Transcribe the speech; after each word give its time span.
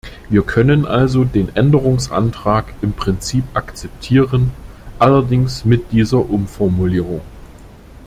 Wir 0.31 0.41
können 0.41 0.87
also 0.87 1.25
den 1.25 1.55
Änderungsantrag 1.55 2.73
im 2.81 2.93
Prinzip 2.93 3.43
akzeptieren, 3.53 4.49
allerdings 4.97 5.63
mit 5.63 5.91
dieser 5.91 6.27
Umformulierung. 6.27 7.21